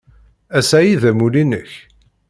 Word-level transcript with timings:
Ass-a 0.57 0.77
ay 0.79 0.91
d 1.01 1.03
amulli-nnek? 1.09 1.71